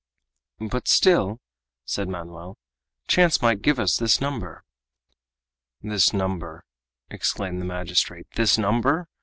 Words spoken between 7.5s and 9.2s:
the magistrate "this number?